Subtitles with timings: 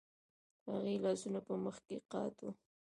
[0.63, 2.49] د هغې لاسونه په مخ کې قات وو